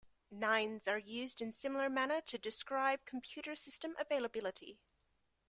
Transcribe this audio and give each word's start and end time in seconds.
Nines 0.31 0.87
are 0.87 0.97
used 0.97 1.43
in 1.43 1.49
a 1.49 1.53
similar 1.53 1.87
manner 1.87 2.21
to 2.21 2.39
describe 2.39 3.05
computer 3.05 3.55
system 3.55 3.95
availability. 3.99 4.79